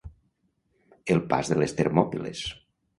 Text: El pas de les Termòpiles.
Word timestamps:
El 1.17 1.23
pas 1.35 1.53
de 1.55 1.61
les 1.63 1.79
Termòpiles. 1.83 2.47